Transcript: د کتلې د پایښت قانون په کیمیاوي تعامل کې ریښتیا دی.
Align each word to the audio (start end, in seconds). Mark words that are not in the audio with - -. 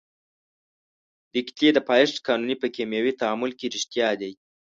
د 1.33 1.35
کتلې 1.47 1.69
د 1.73 1.79
پایښت 1.89 2.15
قانون 2.27 2.51
په 2.61 2.67
کیمیاوي 2.75 3.13
تعامل 3.21 3.51
کې 3.59 3.71
ریښتیا 3.75 4.09
دی. 4.21 4.31